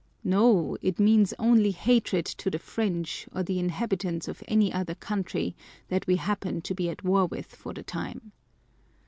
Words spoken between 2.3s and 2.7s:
the